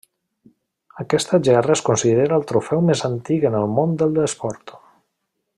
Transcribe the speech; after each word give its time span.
Aquesta 1.03 1.39
gerra 1.49 1.75
es 1.79 1.83
considera 1.91 2.41
el 2.41 2.47
trofeu 2.53 2.83
més 2.89 3.07
antic 3.13 3.49
en 3.51 3.61
el 3.63 3.71
món 3.79 3.97
de 4.03 4.13
l'esport. 4.17 4.79